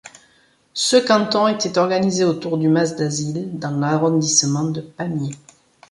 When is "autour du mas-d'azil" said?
2.23-3.59